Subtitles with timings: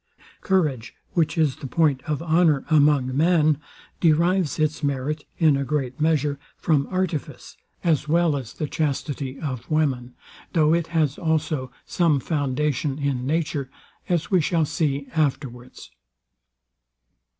[0.41, 3.59] Courage, which is the point of honour among men,
[3.99, 9.69] derives its merit, in a great measure, from artifice, as well as the chastity of
[9.69, 10.15] women;
[10.53, 13.69] though it has also some foundation in nature,
[14.09, 15.91] as we shall see afterwards.